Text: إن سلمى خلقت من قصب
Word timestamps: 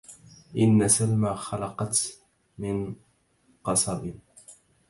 إن 0.57 0.87
سلمى 0.87 1.35
خلقت 1.35 2.17
من 2.57 2.95
قصب 3.63 4.13